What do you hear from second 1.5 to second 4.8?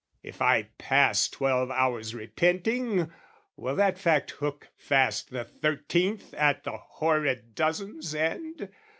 hours repenting, will that fact hook